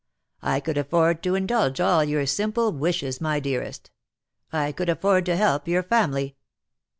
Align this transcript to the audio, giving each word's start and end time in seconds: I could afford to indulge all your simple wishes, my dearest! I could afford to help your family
I 0.41 0.61
could 0.61 0.79
afford 0.79 1.21
to 1.21 1.35
indulge 1.35 1.79
all 1.79 2.03
your 2.03 2.25
simple 2.25 2.71
wishes, 2.71 3.21
my 3.21 3.39
dearest! 3.39 3.91
I 4.51 4.71
could 4.71 4.89
afford 4.89 5.27
to 5.27 5.35
help 5.37 5.67
your 5.67 5.83
family 5.83 6.35